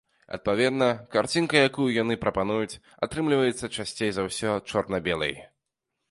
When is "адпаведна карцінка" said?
0.35-1.55